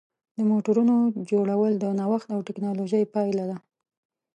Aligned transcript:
د 0.37 0.39
موټرونو 0.51 0.95
جوړول 1.29 1.73
د 1.77 1.85
نوښت 1.99 2.27
او 2.35 2.39
ټېکنالوژۍ 2.47 3.03
پایله 3.13 3.43
ده. 3.51 3.57